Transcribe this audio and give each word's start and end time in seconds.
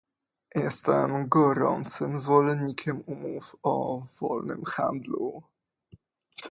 Jestem 0.55 1.27
gorącym 1.29 2.17
zwolennikiem 2.17 3.03
umów 3.07 3.55
o 3.63 4.05
wolnym 4.19 4.63
handlu 4.63 5.43